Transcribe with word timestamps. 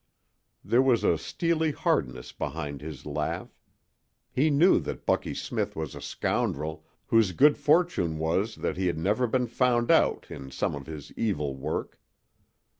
There 0.65 0.81
was 0.81 1.03
a 1.03 1.15
steely 1.15 1.71
hardness 1.73 2.31
behind 2.31 2.81
his 2.81 3.05
laugh. 3.05 3.55
He 4.31 4.49
knew 4.49 4.79
that 4.79 5.05
Bucky 5.05 5.35
Smith 5.35 5.75
was 5.75 5.93
a 5.93 6.01
scoundrel 6.01 6.83
whose 7.05 7.33
good 7.33 7.55
fortune 7.55 8.17
was 8.17 8.55
that 8.55 8.77
he 8.77 8.87
had 8.87 8.97
never 8.97 9.27
been 9.27 9.45
found 9.45 9.91
out 9.91 10.25
in 10.31 10.49
some 10.49 10.73
of 10.73 10.87
his 10.87 11.11
evil 11.15 11.55
work. 11.55 11.99